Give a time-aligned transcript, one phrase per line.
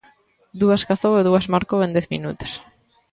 [0.61, 2.51] Dúas cazou e dúas marcou en dez minutos.